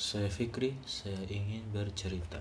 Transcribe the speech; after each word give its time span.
Saya 0.00 0.32
Fikri, 0.32 0.80
saya 0.88 1.20
ingin 1.28 1.76
bercerita. 1.76 2.40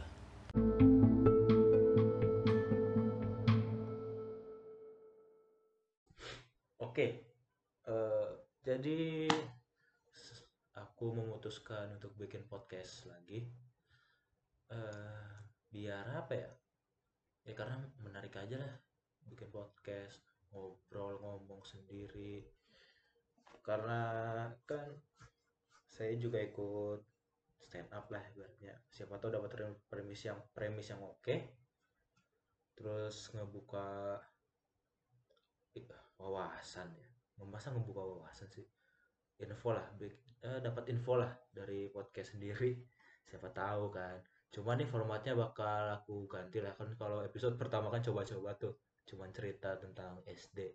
Oke, 6.79 7.07
eh, 7.83 8.29
jadi 8.63 9.27
aku 10.71 11.11
memutuskan 11.11 11.99
untuk 11.99 12.15
bikin 12.15 12.47
podcast 12.47 13.11
lagi. 13.11 13.43
Eh, 14.71 15.31
biar 15.67 16.15
apa 16.15 16.31
ya? 16.39 16.51
Ya 17.43 17.59
karena 17.59 17.75
menarik 17.99 18.39
aja 18.39 18.55
lah 18.55 18.71
bikin 19.27 19.51
podcast, 19.51 20.23
ngobrol, 20.55 21.19
ngomong 21.19 21.67
sendiri. 21.67 22.39
Karena 23.59 24.47
kan 24.63 24.95
saya 25.91 26.15
juga 26.15 26.39
ikut 26.39 27.18
stand 27.61 27.89
up 27.91 28.07
lah 28.09 28.23
ibaratnya. 28.33 28.75
Siapa 28.89 29.19
tahu 29.19 29.35
dapat 29.35 29.51
rem- 29.59 29.81
premis 29.87 30.21
yang 30.25 30.39
premis 30.55 30.87
yang 30.89 31.01
oke, 31.03 31.35
terus 32.75 33.29
ngebuka 33.35 34.17
wawasan 36.19 36.91
ya. 36.95 37.09
Masa 37.47 37.71
ngebuka 37.71 38.03
wawasan 38.03 38.51
sih? 38.51 38.67
Info 39.39 39.71
lah, 39.71 39.87
eh, 40.03 40.59
dapat 40.59 40.91
info 40.91 41.15
lah 41.15 41.31
dari 41.51 41.87
podcast 41.87 42.35
sendiri. 42.35 42.75
Siapa 43.23 43.47
tahu 43.55 43.87
kan. 43.93 44.19
Cuma 44.49 44.73
nih 44.75 44.89
formatnya 44.89 45.37
bakal 45.37 45.93
aku 45.93 46.25
ganti 46.25 46.59
lah 46.59 46.73
kan 46.73 46.91
kalau 46.97 47.21
episode 47.21 47.55
pertama 47.55 47.93
kan 47.93 48.01
coba-coba 48.01 48.57
tuh 48.57 48.73
cuman 49.07 49.29
cerita 49.31 49.77
tentang 49.77 50.19
SD. 50.25 50.73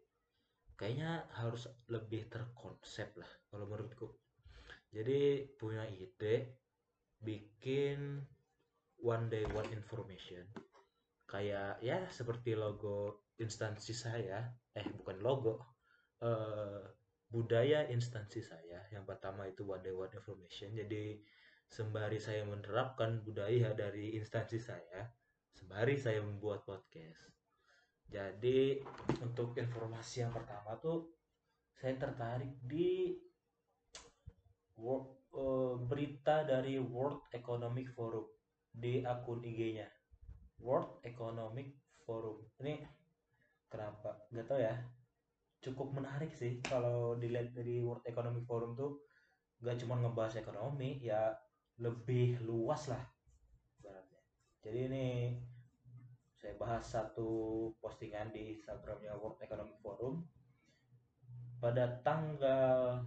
Kayaknya 0.79 1.27
harus 1.39 1.67
lebih 1.91 2.31
terkonsep 2.31 3.15
lah 3.19 3.31
kalau 3.51 3.67
menurutku. 3.67 4.09
Jadi 4.95 5.51
punya 5.59 5.83
ide 5.91 6.64
bikin 7.25 8.21
one 9.01 9.27
day 9.33 9.45
one 9.49 9.69
information. 9.73 10.45
Kayak 11.25 11.81
ya 11.81 12.05
seperti 12.13 12.55
logo 12.55 13.27
instansi 13.41 13.97
saya. 13.97 14.45
Eh 14.77 14.87
bukan 15.01 15.19
logo. 15.25 15.55
Eh 16.21 16.85
budaya 17.33 17.89
instansi 17.89 18.45
saya. 18.45 18.87
Yang 18.93 19.05
pertama 19.09 19.49
itu 19.49 19.65
one 19.65 19.83
day 19.83 19.95
one 19.97 20.13
information. 20.13 20.77
Jadi 20.77 21.19
sembari 21.65 22.21
saya 22.21 22.45
menerapkan 22.45 23.25
budaya 23.25 23.73
dari 23.73 24.15
instansi 24.15 24.61
saya 24.61 25.09
sembari 25.55 25.97
saya 25.97 26.21
membuat 26.21 26.67
podcast. 26.67 27.31
Jadi 28.05 28.83
untuk 29.25 29.57
informasi 29.57 30.27
yang 30.27 30.33
pertama 30.35 30.77
tuh 30.77 31.15
saya 31.73 31.97
tertarik 31.97 32.61
di 32.61 33.17
wo- 34.77 35.24
eh, 35.35 35.75
berita 35.83 36.47
dari 36.47 36.79
World 36.79 37.29
Economic 37.35 37.91
Forum 37.93 38.27
di 38.71 39.03
akun 39.03 39.43
IG-nya. 39.43 39.87
World 40.63 41.03
Economic 41.03 41.75
Forum. 42.03 42.43
Ini 42.63 42.83
kenapa? 43.71 44.27
Gak 44.31 44.47
tau 44.47 44.59
ya. 44.59 44.75
Cukup 45.61 45.97
menarik 45.97 46.31
sih 46.35 46.61
kalau 46.61 47.17
dilihat 47.17 47.53
dari 47.57 47.81
World 47.81 48.05
Economic 48.07 48.45
Forum 48.47 48.77
tuh 48.77 49.03
gak 49.65 49.81
cuma 49.81 49.97
ngebahas 49.99 50.39
ekonomi, 50.39 51.01
ya 51.01 51.33
lebih 51.81 52.39
luas 52.45 52.87
lah 52.87 53.03
ibaratnya. 53.81 54.23
Jadi 54.63 54.79
ini 54.87 55.07
saya 56.45 56.55
bahas 56.61 56.85
satu 56.85 57.29
postingan 57.81 58.29
di 58.31 58.53
Instagramnya 58.53 59.17
World 59.17 59.41
Economic 59.41 59.81
Forum 59.81 60.21
pada 61.57 61.89
tanggal 62.05 63.01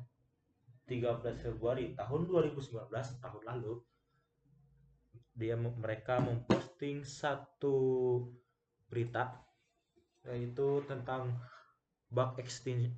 13 0.88 1.44
Februari 1.44 1.92
tahun 1.94 2.32
2019 2.32 2.88
tahun 3.20 3.44
lalu 3.44 3.84
dia 5.38 5.54
mereka 5.60 6.18
memposting 6.18 7.06
satu 7.06 7.78
berita 8.90 9.46
yaitu 10.26 10.82
tentang 10.90 11.38
bug 12.10 12.40
extin- 12.40 12.98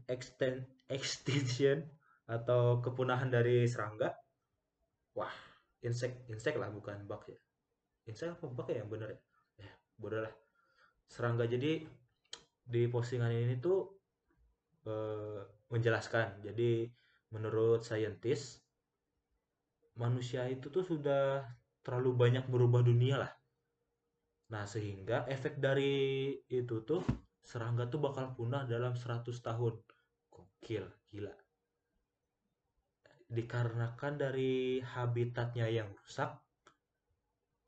extinction 0.88 1.84
atau 2.30 2.78
kepunahan 2.80 3.28
dari 3.30 3.66
serangga. 3.66 4.14
Wah, 5.18 5.34
insek 5.82 6.30
insek 6.30 6.56
lah 6.62 6.70
bukan 6.70 7.04
bug 7.10 7.26
ya. 7.26 7.38
Insek 8.06 8.38
apa 8.38 8.46
bug 8.46 8.70
ya 8.70 8.86
yang 8.86 8.90
benar 8.90 9.10
ya? 9.14 9.20
Ya, 9.60 9.72
bodoh 9.98 10.22
lah. 10.24 10.34
Serangga 11.10 11.50
jadi 11.50 11.84
di 12.70 12.82
postingan 12.86 13.34
ini 13.34 13.58
tuh 13.58 13.98
eh, 14.86 15.42
menjelaskan. 15.74 16.46
Jadi 16.46 16.86
menurut 17.30 17.86
saintis 17.86 18.62
manusia 20.00 20.48
itu 20.48 20.72
tuh 20.72 20.82
sudah 20.82 21.44
terlalu 21.84 22.16
banyak 22.16 22.46
merubah 22.48 22.80
dunia 22.80 23.20
lah. 23.20 23.32
Nah, 24.50 24.66
sehingga 24.66 25.30
efek 25.30 25.62
dari 25.62 26.34
itu 26.50 26.82
tuh 26.82 27.04
serangga 27.44 27.86
tuh 27.92 28.02
bakal 28.02 28.34
punah 28.34 28.66
dalam 28.66 28.98
100 28.98 29.30
tahun. 29.44 29.76
Gokil, 30.32 30.86
gila. 31.12 31.36
Dikarenakan 33.30 34.14
dari 34.18 34.82
habitatnya 34.82 35.70
yang 35.70 35.94
rusak 35.94 36.34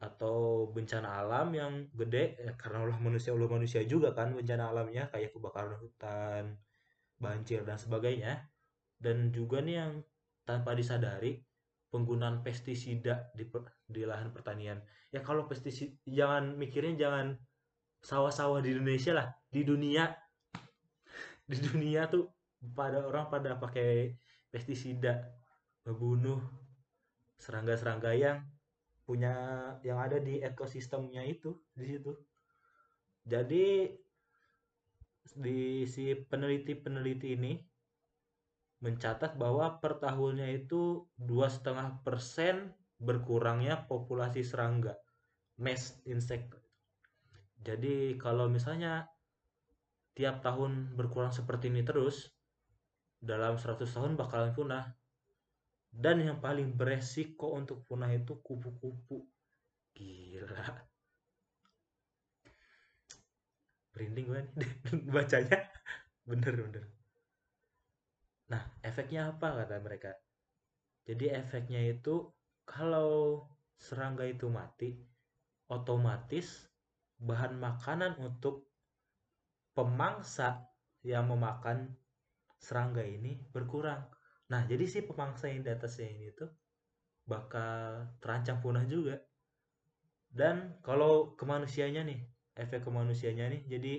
atau 0.02 0.66
bencana 0.74 1.22
alam 1.22 1.54
yang 1.54 1.86
gede 1.94 2.34
ya 2.42 2.58
karena 2.58 2.90
ulah 2.90 2.98
manusia 2.98 3.38
ulah 3.38 3.46
manusia 3.46 3.86
juga 3.86 4.18
kan 4.18 4.34
bencana 4.34 4.74
alamnya 4.74 5.06
kayak 5.14 5.30
kebakaran 5.38 5.78
hutan, 5.78 6.58
banjir 7.22 7.62
dan 7.62 7.78
sebagainya. 7.78 8.50
Dan 9.01 9.34
juga 9.34 9.66
nih 9.66 9.75
yang 9.81 9.94
tanpa 10.45 10.78
disadari 10.78 11.41
penggunaan 11.89 12.45
pestisida 12.45 13.34
di, 13.34 13.50
di 13.89 14.01
lahan 14.06 14.29
pertanian. 14.29 14.79
Ya 15.09 15.25
kalau 15.25 15.50
pestisida 15.50 15.97
jangan 16.06 16.56
mikirin 16.56 16.95
jangan 16.95 17.35
sawah-sawah 18.00 18.62
di 18.62 18.78
Indonesia 18.78 19.12
lah, 19.17 19.28
di 19.50 19.66
dunia 19.66 20.13
di 21.51 21.57
dunia 21.59 22.07
tuh 22.07 22.31
pada 22.62 23.03
orang 23.03 23.28
pada 23.28 23.59
pakai 23.59 24.16
pestisida 24.47 25.19
membunuh 25.83 26.39
serangga-serangga 27.35 28.12
yang 28.16 28.38
punya 29.03 29.33
yang 29.83 30.00
ada 30.00 30.22
di 30.22 30.39
ekosistemnya 30.39 31.25
itu 31.28 31.57
di 31.75 31.85
situ. 31.89 32.13
Jadi 33.28 33.91
di 35.35 35.83
si 35.85 36.16
peneliti-peneliti 36.16 37.35
ini 37.35 37.53
mencatat 38.81 39.38
bahwa 39.38 39.78
per 39.78 40.02
tahunnya 40.02 40.50
itu 40.58 41.06
dua 41.14 41.47
setengah 41.47 42.02
persen 42.02 42.74
berkurangnya 42.97 43.86
populasi 43.86 44.42
serangga, 44.42 44.97
mass 45.62 46.02
insect. 46.09 46.53
Jadi 47.62 48.18
kalau 48.18 48.50
misalnya 48.50 49.06
tiap 50.18 50.42
tahun 50.42 50.97
berkurang 50.97 51.34
seperti 51.34 51.69
ini 51.69 51.86
terus, 51.86 52.30
dalam 53.22 53.56
100 53.56 53.86
tahun 53.86 54.18
bakalan 54.18 54.52
punah. 54.58 54.86
Dan 55.92 56.24
yang 56.24 56.40
paling 56.40 56.74
beresiko 56.74 57.53
untuk 57.53 57.84
punah 57.84 58.09
itu 58.16 58.40
kupu-kupu. 58.40 59.28
Gila. 59.92 60.66
Merinding 63.92 64.25
gue 64.25 64.42
nih 64.56 64.72
bacanya. 65.13 65.59
Bener-bener. 66.24 67.00
Nah, 68.51 68.63
efeknya 68.84 69.31
apa 69.31 69.47
kata 69.63 69.79
mereka? 69.79 70.12
Jadi 71.07 71.31
efeknya 71.31 71.81
itu 71.88 72.29
kalau 72.67 73.47
serangga 73.79 74.28
itu 74.28 74.51
mati, 74.51 74.91
otomatis 75.72 76.67
bahan 77.17 77.57
makanan 77.57 78.19
untuk 78.19 78.69
pemangsa 79.72 80.67
yang 81.01 81.31
memakan 81.31 81.95
serangga 82.59 83.01
ini 83.01 83.41
berkurang. 83.56 84.06
Nah, 84.51 84.68
jadi 84.68 84.86
si 84.86 85.00
pemangsa 85.01 85.50
yang 85.50 85.63
di 85.65 85.71
atasnya 85.71 86.12
ini 86.12 86.27
tuh 86.36 86.51
bakal 87.25 88.06
terancam 88.21 88.59
punah 88.59 88.86
juga. 88.86 89.18
Dan 90.31 90.80
kalau 90.86 91.36
ke 91.39 91.44
manusianya 91.47 92.04
nih, 92.04 92.19
efek 92.56 92.83
ke 92.86 92.92
manusianya 92.92 93.47
nih, 93.51 93.62
jadi 93.68 93.94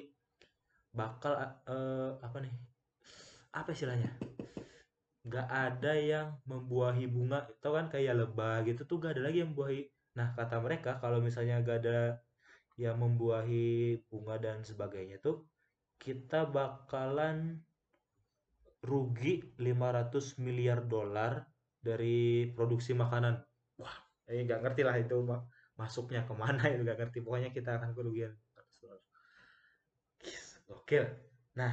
bakal 0.92 1.32
eh, 1.68 2.10
apa 2.20 2.38
nih? 2.44 2.54
Apa 3.52 3.70
istilahnya? 3.76 4.10
Gak 5.28 5.46
ada 5.46 5.92
yang 5.94 6.28
membuahi 6.50 7.06
bunga, 7.06 7.46
itu 7.46 7.68
kan 7.76 7.86
kayak 7.92 8.14
lebah 8.20 8.64
gitu 8.66 8.82
tuh 8.88 8.96
gak 8.98 9.12
ada 9.16 9.22
lagi 9.28 9.38
yang 9.44 9.54
membuahi. 9.54 9.86
Nah, 10.18 10.34
kata 10.34 10.56
mereka 10.64 10.98
kalau 10.98 11.18
misalnya 11.22 11.62
gak 11.62 11.78
ada 11.86 11.98
yang 12.80 12.96
membuahi 12.98 14.00
bunga 14.08 14.40
dan 14.40 14.64
sebagainya 14.64 15.20
tuh 15.20 15.44
kita 16.00 16.48
bakalan 16.48 17.60
rugi 18.82 19.54
500 19.62 20.34
miliar 20.42 20.82
dolar 20.82 21.46
dari 21.78 22.50
produksi 22.56 22.92
makanan. 22.98 23.38
Wah, 23.78 23.94
ini 24.32 24.42
nggak 24.48 24.60
ngerti 24.62 24.82
lah 24.82 24.96
itu 24.98 25.16
ma- 25.22 25.46
masuknya 25.78 26.26
ke 26.26 26.34
mana 26.34 26.62
itu 26.72 26.82
nggak 26.82 26.98
ngerti. 26.98 27.18
Pokoknya 27.22 27.50
kita 27.54 27.78
akan 27.78 27.90
kerugian. 27.94 28.32
Oke. 30.72 30.98
Nah, 31.54 31.72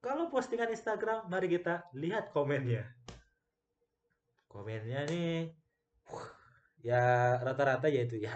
kalau 0.00 0.32
postingan 0.32 0.72
Instagram, 0.72 1.28
mari 1.28 1.46
kita 1.52 1.84
lihat 1.92 2.32
komennya. 2.32 2.88
komennya 4.50 5.06
nih 5.06 5.54
ya 6.82 7.38
rata-rata 7.38 7.86
ya 7.86 8.02
itu 8.02 8.18
ya. 8.18 8.34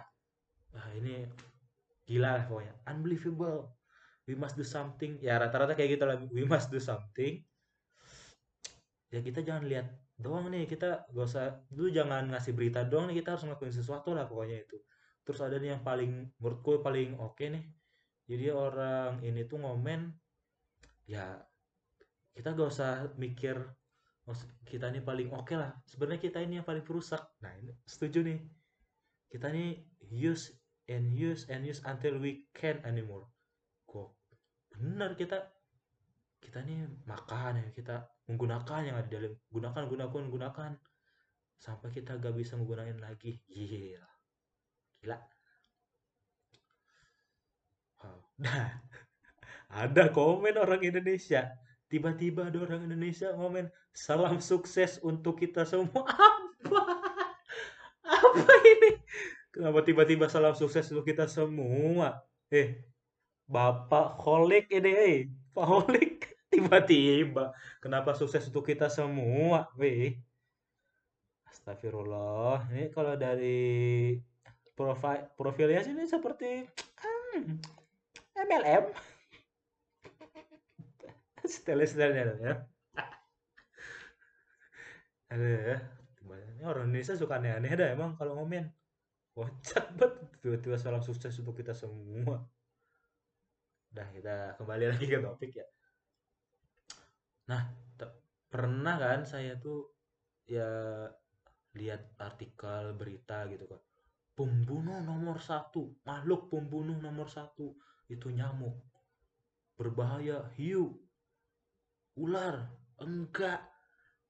Wah 0.70 0.88
ini 0.94 1.26
gila 2.06 2.38
lah 2.38 2.44
pokoknya. 2.46 2.74
Unbelievable. 2.86 3.74
We 4.28 4.38
must 4.38 4.56
do 4.56 4.64
something. 4.64 5.18
Ya 5.24 5.40
rata-rata 5.40 5.74
kayak 5.74 5.98
gitu 5.98 6.04
lah. 6.06 6.16
We 6.30 6.44
must 6.46 6.70
do 6.70 6.78
something. 6.78 7.42
Ya 9.10 9.20
kita 9.24 9.42
jangan 9.42 9.64
lihat 9.66 9.90
doang 10.20 10.52
nih. 10.52 10.68
Kita 10.70 11.08
gak 11.10 11.26
usah 11.26 11.64
dulu 11.72 11.90
jangan 11.90 12.30
ngasih 12.30 12.52
berita 12.54 12.86
doang 12.86 13.10
nih. 13.10 13.24
Kita 13.24 13.34
harus 13.34 13.44
ngelakuin 13.48 13.74
sesuatu 13.74 14.14
lah 14.14 14.28
pokoknya 14.28 14.62
itu. 14.62 14.78
Terus 15.24 15.40
ada 15.40 15.56
nih 15.56 15.74
yang 15.74 15.82
paling 15.82 16.30
menurutku 16.38 16.78
paling 16.84 17.16
oke 17.18 17.34
okay 17.34 17.48
nih. 17.50 17.64
Jadi 18.24 18.46
orang 18.52 19.20
ini 19.24 19.44
tuh 19.44 19.60
ngomen 19.60 20.12
ya 21.04 21.36
kita 22.34 22.50
gak 22.50 22.70
usah 22.70 23.14
mikir 23.14 23.54
kita 24.64 24.88
ini 24.88 25.04
paling 25.04 25.28
oke 25.30 25.44
okay 25.44 25.56
lah. 25.60 25.70
Sebenarnya 25.84 26.18
kita 26.18 26.40
ini 26.40 26.58
yang 26.58 26.66
paling 26.66 26.82
perusak. 26.82 27.20
Nah 27.44 27.52
ini 27.60 27.76
setuju 27.84 28.24
nih. 28.24 28.40
Kita 29.28 29.52
ini 29.52 29.76
use 30.10 30.50
and 30.88 31.12
use 31.12 31.44
and 31.52 31.68
use 31.68 31.84
until 31.84 32.16
we 32.18 32.48
can 32.56 32.80
anymore. 32.88 33.28
Kok 33.84 34.16
benar 34.72 35.12
kita. 35.14 35.44
Kita 36.40 36.64
ini 36.64 36.88
makan 37.04 37.60
ya 37.60 37.68
kita 37.72 38.04
menggunakan 38.28 38.80
yang 38.82 38.96
ada 38.96 39.08
di 39.08 39.12
dalam. 39.12 39.32
Gunakan 39.52 39.82
gunakan 39.92 40.22
gunakan. 40.32 40.72
Sampai 41.60 41.92
kita 41.92 42.16
gak 42.16 42.32
bisa 42.32 42.56
menggunakan 42.56 42.96
lagi. 43.04 43.44
Gila. 43.46 44.08
Gila. 45.04 45.18
Nah 48.34 48.66
ada 49.70 50.10
komen 50.10 50.58
orang 50.58 50.82
Indonesia 50.82 51.54
tiba-tiba 51.94 52.50
ada 52.50 52.58
orang 52.58 52.90
Indonesia 52.90 53.30
komen 53.38 53.70
salam 53.94 54.42
sukses 54.42 54.98
untuk 54.98 55.38
kita 55.38 55.62
semua. 55.62 56.02
Apa? 56.66 56.82
Apa 58.02 58.54
ini? 58.66 58.98
Kenapa 59.54 59.86
tiba-tiba 59.86 60.26
salam 60.26 60.58
sukses 60.58 60.90
untuk 60.90 61.06
kita 61.06 61.30
semua? 61.30 62.18
Eh 62.50 62.82
bapak 63.46 64.18
holik 64.26 64.66
ini 64.74 64.90
eh 64.90 65.18
pak 65.54 65.66
holik. 65.70 66.34
Tiba-tiba 66.54 67.54
kenapa 67.78 68.18
sukses 68.18 68.42
untuk 68.50 68.66
kita 68.66 68.90
semua? 68.90 69.70
Weh. 69.78 70.18
Astagfirullah. 71.46 72.74
Ini 72.74 72.90
kalau 72.90 73.14
dari 73.14 74.18
profil 74.74 75.30
profilnya 75.38 75.86
sini 75.86 76.02
seperti 76.10 76.66
hmm, 76.98 77.62
MLM 78.34 79.13
style-stylenya 81.54 82.34
ya. 82.42 82.54
Ada 85.32 85.46
ya. 85.46 85.76
Ini 86.64 86.66
orang 86.66 86.88
Indonesia 86.88 87.14
suka 87.14 87.36
aneh-aneh 87.36 87.72
dah 87.76 87.88
emang 87.92 88.16
kalau 88.16 88.40
ngomen. 88.40 88.64
Kocak 89.34 89.84
banget. 89.98 90.40
Tiba-tiba 90.40 90.76
salam 90.80 91.04
sukses 91.04 91.34
untuk 91.42 91.58
kita 91.58 91.76
semua. 91.76 92.40
Dah 93.92 94.08
kita 94.10 94.56
kembali 94.56 94.84
lagi 94.90 95.04
ke 95.04 95.18
topik 95.20 95.60
ya. 95.60 95.66
Nah, 97.52 97.68
pernah 98.48 98.96
kan 98.96 99.28
saya 99.28 99.60
tuh 99.60 99.92
ya 100.48 101.04
lihat 101.74 102.16
artikel 102.16 102.96
berita 102.96 103.44
gitu 103.50 103.68
kan. 103.68 103.82
Pembunuh 104.34 104.98
nomor 105.04 105.38
satu, 105.38 105.94
makhluk 106.08 106.50
pembunuh 106.50 106.96
nomor 106.98 107.30
satu. 107.30 107.76
Itu 108.10 108.32
nyamuk. 108.32 108.74
Berbahaya, 109.76 110.48
hiu, 110.58 110.96
ular, 112.18 112.70
enggak. 113.02 113.60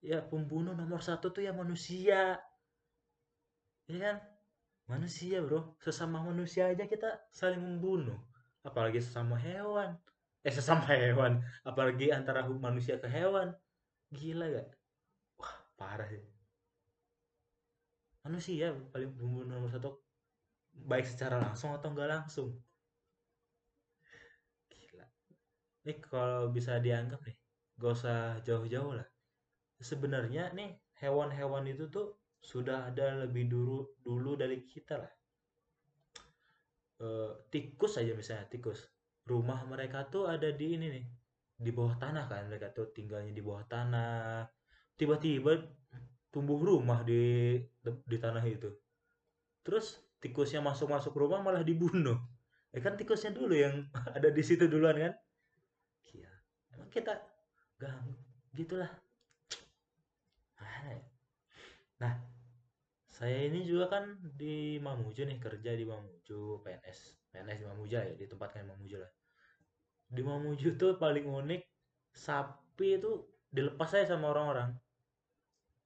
Ya 0.04 0.20
pembunuh 0.20 0.76
nomor 0.76 1.00
satu 1.00 1.32
tuh 1.32 1.44
ya 1.44 1.52
manusia. 1.56 2.36
Ya 3.88 3.96
kan? 4.00 4.16
Manusia 4.84 5.40
bro, 5.40 5.80
sesama 5.80 6.20
manusia 6.20 6.68
aja 6.68 6.84
kita 6.84 7.24
saling 7.32 7.60
membunuh. 7.60 8.16
Apalagi 8.60 9.00
sesama 9.00 9.40
hewan. 9.40 9.96
Eh 10.44 10.52
sesama 10.52 10.84
hewan. 10.92 11.40
Apalagi 11.64 12.12
antara 12.12 12.44
manusia 12.44 13.00
ke 13.00 13.08
hewan. 13.08 13.56
Gila 14.12 14.44
gak? 14.52 14.68
Wah 15.40 15.54
parah 15.80 16.08
sih. 16.08 16.20
Manusia 18.24 18.76
paling 18.92 19.12
pembunuh 19.16 19.56
nomor 19.56 19.72
satu. 19.72 20.00
Baik 20.74 21.06
secara 21.08 21.40
langsung 21.40 21.72
atau 21.72 21.88
enggak 21.92 22.12
langsung? 22.12 22.50
Gila. 24.68 25.06
Ini 25.88 25.92
kalau 26.04 26.52
bisa 26.52 26.76
dianggap 26.76 27.24
nih 27.24 27.43
gak 27.78 27.92
usah 27.94 28.18
jauh-jauh 28.46 28.94
lah. 28.94 29.08
Sebenarnya 29.78 30.54
nih 30.54 30.78
hewan-hewan 31.02 31.66
itu 31.66 31.90
tuh 31.90 32.14
sudah 32.38 32.92
ada 32.92 33.24
lebih 33.24 33.48
dulu 33.48 33.98
dulu 34.04 34.36
dari 34.38 34.62
kita 34.62 35.00
lah. 35.00 35.12
E, 37.00 37.06
tikus 37.50 37.98
aja 37.98 38.14
misalnya 38.14 38.46
tikus. 38.46 38.86
Rumah 39.24 39.64
mereka 39.64 40.04
tuh 40.06 40.28
ada 40.28 40.52
di 40.52 40.76
ini 40.76 40.86
nih 40.92 41.06
di 41.54 41.70
bawah 41.70 41.96
tanah 41.96 42.26
kan 42.26 42.50
mereka 42.50 42.70
tuh 42.70 42.92
tinggalnya 42.92 43.32
di 43.32 43.42
bawah 43.42 43.64
tanah. 43.66 44.46
Tiba-tiba 44.94 45.58
tumbuh 46.30 46.60
rumah 46.60 47.02
di 47.02 47.58
di 47.82 48.16
tanah 48.20 48.44
itu. 48.46 48.70
Terus 49.64 49.98
tikusnya 50.20 50.60
masuk-masuk 50.62 51.16
rumah 51.16 51.40
malah 51.40 51.64
dibunuh. 51.64 52.20
Ya 52.70 52.80
kan 52.84 52.94
tikusnya 53.00 53.32
dulu 53.32 53.56
yang 53.56 53.88
ada 54.16 54.28
di 54.30 54.42
situ 54.44 54.68
duluan 54.68 55.00
kan? 55.00 55.14
Iya 56.12 56.30
emang 56.76 56.90
kita 56.92 57.33
gang 57.78 58.06
gitulah. 58.54 58.90
Ya? 60.84 60.96
nah 62.00 62.14
saya 63.06 63.46
ini 63.46 63.62
juga 63.62 63.86
kan 63.86 64.18
di 64.34 64.78
Mamuju 64.82 65.22
nih 65.26 65.38
kerja 65.38 65.70
di 65.78 65.86
Mamuju 65.86 66.66
PNS 66.66 67.30
PNS 67.30 67.58
di 67.62 67.66
Mamuju 67.66 67.94
ya 67.94 68.14
ditempatkan 68.18 68.66
di 68.66 68.68
Mamuju 68.70 68.96
lah. 68.98 69.12
Di 70.10 70.22
Mamuju 70.22 70.78
tuh 70.78 70.98
paling 70.98 71.26
unik 71.26 71.62
sapi 72.14 72.98
itu 72.98 73.22
dilepas 73.50 73.90
saya 73.90 74.06
sama 74.06 74.30
orang-orang. 74.30 74.74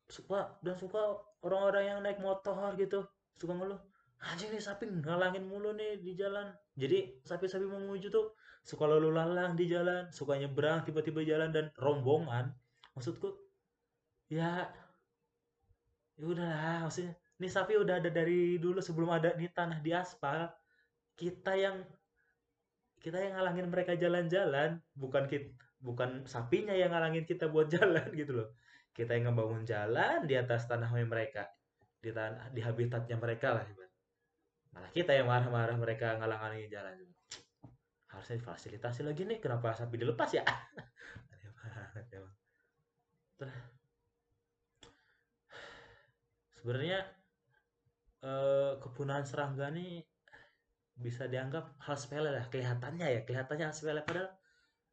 Suka 0.08 0.56
dan 0.64 0.76
suka 0.76 1.20
orang-orang 1.44 1.84
yang 1.84 1.98
naik 2.00 2.20
motor 2.20 2.76
gitu. 2.76 3.04
Suka 3.36 3.56
ngeluh 3.56 3.80
anjing 4.18 4.50
nih 4.50 4.62
sapi 4.64 4.88
ngalangin 4.88 5.44
mulu 5.44 5.72
nih 5.76 6.00
di 6.00 6.16
jalan. 6.16 6.52
Jadi 6.76 7.24
sapi-sapi 7.24 7.64
Mamuju 7.64 8.08
tuh 8.12 8.32
suka 8.68 8.84
lalu 8.84 9.08
lalang 9.16 9.56
di 9.56 9.64
jalan 9.64 10.12
suka 10.12 10.36
nyebrang 10.36 10.84
tiba-tiba 10.84 11.24
jalan 11.24 11.48
dan 11.48 11.72
rombongan. 11.80 12.52
Maksudku 12.92 13.32
ya 14.28 14.68
ya 16.20 16.24
udahlah 16.28 16.84
maksudnya 16.84 17.16
ini 17.40 17.48
sapi 17.48 17.80
udah 17.80 17.96
ada 17.96 18.12
dari 18.12 18.60
dulu 18.60 18.84
sebelum 18.84 19.08
ada 19.16 19.32
nih 19.32 19.48
tanah 19.48 19.80
di 19.80 19.96
aspal. 19.96 20.52
Kita 21.16 21.56
yang 21.56 21.80
kita 23.00 23.16
yang 23.16 23.40
ngalangin 23.40 23.72
mereka 23.72 23.96
jalan-jalan 23.96 24.84
bukan 24.92 25.24
kita 25.24 25.48
bukan 25.80 26.28
sapinya 26.28 26.76
yang 26.76 26.92
ngalangin 26.92 27.24
kita 27.24 27.48
buat 27.48 27.72
jalan 27.74 28.04
gitu 28.12 28.44
loh. 28.44 28.52
Kita 28.92 29.16
yang 29.16 29.32
ngebangun 29.32 29.64
jalan 29.64 30.28
di 30.28 30.36
atas 30.36 30.68
tanah 30.68 30.92
mereka 30.92 31.48
di 31.98 32.10
tanah 32.14 32.54
di 32.54 32.60
habitatnya 32.62 33.16
mereka 33.18 33.58
lah 33.58 33.66
malah 34.70 34.90
kita 34.94 35.10
yang 35.10 35.26
marah-marah 35.26 35.74
mereka 35.74 36.14
ngalang-ngalangin 36.22 36.70
jalan 36.70 36.94
harusnya 38.18 38.42
difasilitasi 38.42 39.06
lagi 39.06 39.22
nih 39.22 39.38
kenapa 39.38 39.70
sapi 39.70 39.94
dilepas 39.94 40.34
ya? 40.34 40.42
Sebenarnya 46.58 46.98
eh, 48.26 48.72
kepunahan 48.82 49.22
serangga 49.22 49.70
nih 49.70 50.02
bisa 50.98 51.30
dianggap 51.30 51.78
hal 51.78 51.94
sepele 51.94 52.34
lah 52.34 52.42
kelihatannya 52.50 53.06
ya 53.06 53.22
kelihatannya 53.22 53.70
hal 53.70 53.74
sepele 53.74 54.02
padahal 54.02 54.34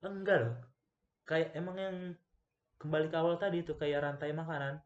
enggak 0.05 0.37
loh. 0.45 0.53
Kayak 1.25 1.57
emang 1.57 1.81
yang 1.81 2.13
kembali 2.77 3.09
ke 3.09 3.17
awal 3.17 3.41
tadi 3.41 3.65
itu 3.65 3.73
kayak 3.73 4.05
rantai 4.05 4.29
makanan. 4.29 4.77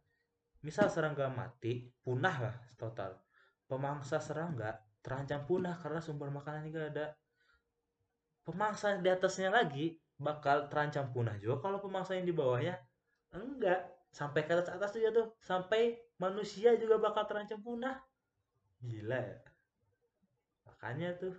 Misal 0.63 0.88
serangga 0.88 1.27
mati 1.27 1.91
punah 2.00 2.36
lah 2.39 2.55
total. 2.79 3.19
Pemangsa 3.67 4.24
serangga 4.24 4.79
terancam 5.03 5.43
punah 5.43 5.75
karena 5.79 6.00
sumber 6.00 6.31
makanan 6.31 6.72
gak 6.72 6.96
ada 6.96 7.12
pemangsa 8.43 8.98
di 9.00 9.10
atasnya 9.10 9.50
lagi 9.53 10.00
bakal 10.19 10.67
terancam 10.67 11.08
punah 11.15 11.39
juga 11.39 11.63
kalau 11.63 11.79
pemangsa 11.79 12.19
yang 12.19 12.27
di 12.27 12.36
bawahnya. 12.36 12.75
Enggak. 13.31 13.88
Sampai 14.12 14.43
ke 14.43 14.51
atas 14.51 14.74
atas 14.74 14.91
juga 14.91 15.10
tuh. 15.15 15.27
Sampai 15.39 15.96
manusia 16.19 16.75
juga 16.75 17.00
bakal 17.00 17.24
terancam 17.25 17.63
punah. 17.63 17.96
Gila 18.84 19.15
ya. 19.15 19.39
Makanya 20.67 21.15
tuh 21.15 21.36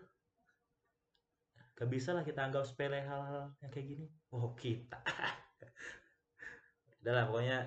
gak 1.76 1.88
bisa 1.88 2.12
lah 2.12 2.21
kita 2.21 2.45
anggap 2.45 2.69
sepele 2.69 3.00
hal-hal 3.00 3.52
yang 3.61 3.71
kayak 3.73 3.87
gini. 3.88 4.07
Oh 4.33 4.52
kita. 4.57 5.00
Udah 7.00 7.12
lah 7.16 7.25
pokoknya 7.28 7.59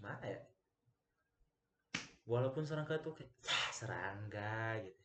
mana 0.00 0.24
ya? 0.28 0.40
Walaupun 2.24 2.64
serangga 2.64 3.00
tuh 3.00 3.12
kayak 3.16 3.32
ya 3.44 3.60
serangga 3.72 4.80
gitu. 4.80 5.02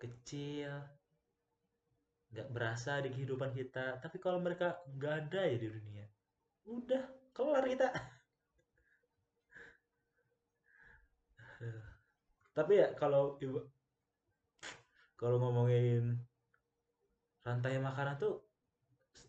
Kecil 0.00 0.99
nggak 2.30 2.48
berasa 2.54 3.02
di 3.02 3.10
kehidupan 3.10 3.50
kita. 3.54 3.98
Tapi 3.98 4.16
kalau 4.22 4.38
mereka 4.38 4.78
nggak 4.94 5.14
ada 5.26 5.42
ya 5.46 5.56
di 5.58 5.68
dunia 5.68 6.04
udah 6.70 7.02
kelar 7.34 7.64
kita. 7.66 7.88
Tapi 12.56 12.72
ya 12.78 12.94
kalau 12.94 13.38
ibu 13.42 13.58
kalau 15.18 15.36
ngomongin 15.36 16.16
rantai 17.44 17.76
makanan 17.76 18.16
tuh 18.16 18.40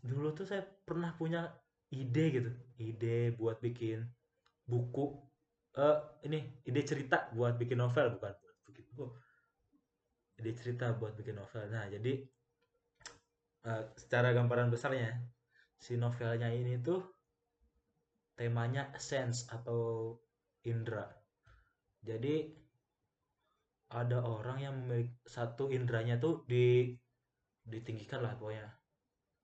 dulu 0.00 0.32
tuh 0.32 0.48
saya 0.48 0.64
pernah 0.64 1.12
punya 1.18 1.52
ide 1.92 2.24
gitu. 2.32 2.50
Ide 2.80 3.36
buat 3.36 3.60
bikin 3.60 4.06
buku. 4.64 5.18
Eh 5.76 5.98
ini 6.28 6.38
ide 6.64 6.80
cerita 6.86 7.28
buat 7.36 7.58
bikin 7.60 7.78
novel 7.82 8.16
bukan 8.16 8.32
buat 8.32 8.56
bikin 8.70 8.84
buku. 8.94 9.06
Ide 10.40 10.52
cerita 10.56 10.96
buat 10.96 11.12
bikin 11.18 11.36
novel. 11.36 11.68
Nah 11.68 11.84
jadi 11.92 12.24
eh, 13.66 13.84
secara 13.98 14.34
gambaran 14.34 14.70
besarnya 14.72 15.18
si 15.78 15.98
novelnya 15.98 16.50
ini 16.50 16.78
tuh 16.78 17.02
temanya 18.38 18.94
sense 18.98 19.46
atau 19.50 20.14
indera 20.62 21.06
jadi 22.02 22.62
ada 23.92 24.24
orang 24.24 24.58
yang 24.58 24.74
memiliki 24.74 25.12
satu 25.28 25.68
indranya 25.68 26.16
tuh 26.16 26.42
di 26.48 26.96
ditinggikan 27.62 28.24
lah 28.24 28.34
pokoknya. 28.34 28.66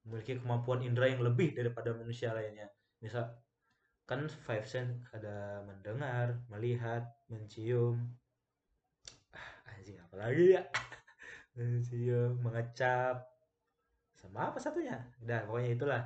Memiliki 0.08 0.40
kemampuan 0.40 0.80
indera 0.80 1.12
yang 1.12 1.22
lebih 1.22 1.52
daripada 1.52 1.92
manusia 1.92 2.32
lainnya. 2.32 2.72
Misal 3.04 3.28
kan 4.08 4.24
five 4.26 4.64
sense 4.64 5.04
ada 5.12 5.60
mendengar 5.68 6.40
melihat 6.48 7.04
mencium. 7.28 8.08
Ah 9.36 9.76
anjing 9.76 10.00
apa 10.00 10.14
lagi 10.16 10.56
ya? 10.56 10.62
Mencium 11.56 12.40
mengecap 12.40 13.22
sama 14.18 14.50
apa 14.50 14.58
satunya? 14.58 14.98
Udah 15.22 15.46
pokoknya 15.46 15.70
itulah. 15.74 16.02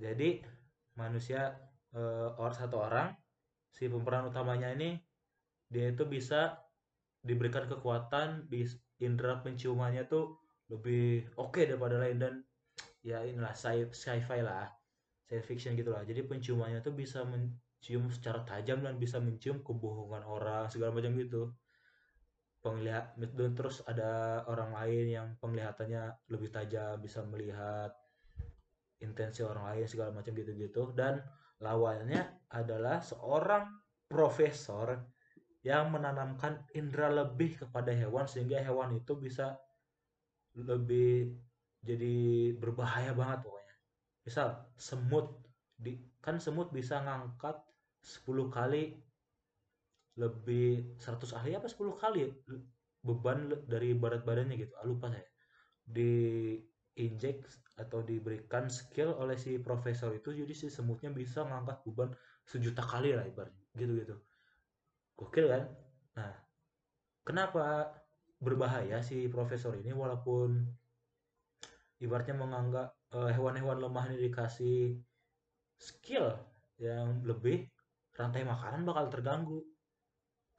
Jadi 0.00 0.40
manusia 0.96 1.52
eh, 1.92 2.28
or 2.40 2.52
satu 2.52 2.80
orang 2.80 3.12
si 3.72 3.88
pemeran 3.88 4.28
utamanya 4.28 4.72
ini 4.72 5.00
dia 5.72 5.88
itu 5.88 6.04
bisa 6.04 6.60
diberikan 7.24 7.64
kekuatan 7.64 8.50
di 8.52 8.68
indera 9.00 9.40
penciumannya 9.40 10.04
tuh 10.04 10.36
lebih 10.68 11.32
oke 11.40 11.56
okay 11.56 11.64
daripada 11.64 11.96
lain 11.96 12.18
dan 12.20 12.34
ya 13.00 13.24
inilah 13.24 13.56
sci-fi 13.56 14.40
lah 14.44 14.68
science 15.26 15.48
fiction 15.48 15.72
gitulah 15.72 16.04
jadi 16.04 16.28
penciumannya 16.28 16.84
tuh 16.84 16.92
bisa 16.92 17.24
mencium 17.24 18.12
secara 18.12 18.44
tajam 18.44 18.84
dan 18.84 19.00
bisa 19.00 19.16
mencium 19.16 19.64
kebohongan 19.64 20.22
orang 20.28 20.68
segala 20.68 20.92
macam 20.92 21.16
gitu 21.16 21.48
penglihat 22.62 23.18
dan 23.18 23.52
terus 23.58 23.82
ada 23.90 24.42
orang 24.46 24.70
lain 24.72 25.06
yang 25.10 25.28
penglihatannya 25.42 26.30
lebih 26.30 26.48
tajam 26.54 27.02
bisa 27.02 27.26
melihat 27.26 27.90
intensi 29.02 29.42
orang 29.42 29.74
lain 29.74 29.90
segala 29.90 30.14
macam 30.14 30.30
gitu-gitu. 30.30 30.94
Dan 30.94 31.18
lawannya 31.58 32.46
adalah 32.54 33.02
seorang 33.02 33.66
profesor 34.06 35.02
yang 35.66 35.90
menanamkan 35.90 36.62
indera 36.74 37.10
lebih 37.10 37.66
kepada 37.66 37.90
hewan 37.90 38.26
sehingga 38.30 38.62
hewan 38.62 38.94
itu 38.94 39.14
bisa 39.18 39.58
lebih 40.54 41.34
jadi 41.82 42.54
berbahaya 42.58 43.10
banget 43.14 43.42
pokoknya. 43.42 43.74
Misal 44.22 44.48
semut 44.78 45.42
kan 46.22 46.38
semut 46.38 46.70
bisa 46.70 47.02
ngangkat 47.02 47.58
10 48.06 48.54
kali 48.54 48.94
lebih 50.20 50.98
100 51.00 51.32
ahli 51.32 51.56
apa 51.56 51.68
10 51.68 51.96
kali 51.96 52.28
beban 53.02 53.50
dari 53.64 53.96
berat 53.96 54.22
badannya 54.22 54.56
gitu. 54.60 54.72
Ah, 54.78 54.86
lupa 54.86 55.08
saya. 55.10 55.24
Diinjek 55.82 57.42
atau 57.80 58.04
diberikan 58.04 58.68
skill 58.68 59.16
oleh 59.16 59.34
si 59.40 59.58
profesor 59.58 60.12
itu 60.12 60.30
jadi 60.30 60.52
si 60.52 60.68
semutnya 60.68 61.10
bisa 61.10 61.42
ngangkat 61.42 61.82
beban 61.88 62.10
sejuta 62.44 62.84
kali 62.84 63.16
lah 63.16 63.24
ibaratnya. 63.24 63.66
Gitu 63.74 63.92
gitu. 64.04 64.16
Gokil 65.16 65.46
kan? 65.48 65.62
Nah 66.20 66.32
kenapa 67.24 67.96
berbahaya 68.42 69.00
si 69.00 69.30
profesor 69.30 69.78
ini 69.78 69.94
walaupun 69.94 70.66
ibaratnya 72.02 72.34
menganggap 72.34 72.88
eh, 73.14 73.30
hewan-hewan 73.38 73.78
lemah 73.78 74.10
ini 74.10 74.28
dikasih 74.28 74.98
skill 75.78 76.34
yang 76.82 77.22
lebih 77.22 77.70
rantai 78.18 78.42
makanan 78.42 78.82
bakal 78.82 79.06
terganggu 79.08 79.62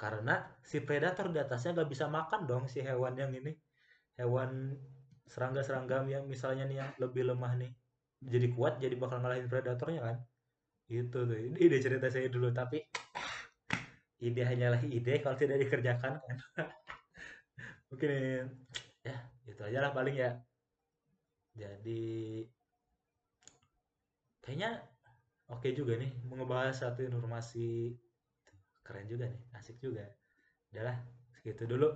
karena 0.04 0.36
si 0.60 0.84
predator 0.84 1.32
di 1.32 1.40
atasnya 1.40 1.80
gak 1.80 1.88
bisa 1.88 2.12
makan 2.12 2.44
dong 2.44 2.68
si 2.68 2.84
hewan 2.84 3.16
yang 3.16 3.32
ini. 3.32 3.56
Hewan 4.20 4.76
serangga-serangga 5.32 6.04
yang 6.12 6.28
misalnya 6.28 6.68
nih 6.68 6.84
yang 6.84 6.92
lebih 7.00 7.32
lemah 7.32 7.56
nih. 7.56 7.72
Jadi 8.20 8.52
kuat 8.52 8.84
jadi 8.84 9.00
bakal 9.00 9.24
ngalahin 9.24 9.48
predatornya 9.48 10.04
kan. 10.04 10.18
Itu 10.92 11.24
tuh. 11.24 11.40
Ini 11.40 11.56
ide 11.56 11.80
cerita 11.80 12.12
saya 12.12 12.28
dulu 12.28 12.52
tapi 12.52 12.84
ide 14.20 14.44
hanyalah 14.44 14.84
ide 14.84 15.24
kalau 15.24 15.40
tidak 15.40 15.64
dikerjakan 15.64 16.20
kan. 16.20 16.38
Mungkin 17.88 18.12
ya 19.08 19.16
itu 19.48 19.62
aja 19.64 19.88
lah 19.88 19.96
paling 19.96 20.20
ya. 20.20 20.36
Jadi 21.56 22.44
kayaknya 24.44 24.84
oke 25.48 25.72
juga 25.72 25.96
nih 25.96 26.12
mengebahas 26.28 26.76
satu 26.76 27.08
informasi 27.08 27.96
keren 28.84 29.08
juga 29.08 29.32
nih 29.32 29.42
asik 29.58 29.80
juga. 29.80 30.06
Udahlah 30.70 31.00
segitu 31.34 31.64
dulu. 31.66 31.90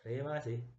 Terima 0.00 0.40
kasih 0.40 0.77